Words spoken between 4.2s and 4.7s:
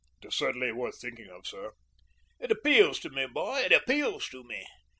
to me.